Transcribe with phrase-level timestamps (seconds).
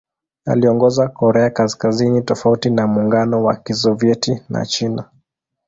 [0.45, 5.05] Aliongoza Korea Kaskazini tofauti na Muungano wa Kisovyeti na China.